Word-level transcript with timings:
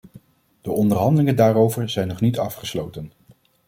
De 0.61 0.71
onderhandelingen 0.71 1.35
daarover 1.35 1.89
zijn 1.89 2.07
nog 2.07 2.21
niet 2.21 2.37
afgesloten. 2.39 3.11